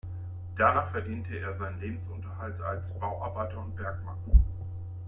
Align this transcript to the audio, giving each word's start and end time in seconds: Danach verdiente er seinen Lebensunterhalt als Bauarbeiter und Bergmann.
Danach 0.57 0.89
verdiente 0.89 1.37
er 1.37 1.55
seinen 1.59 1.79
Lebensunterhalt 1.79 2.59
als 2.61 2.91
Bauarbeiter 2.97 3.59
und 3.59 3.75
Bergmann. 3.75 4.17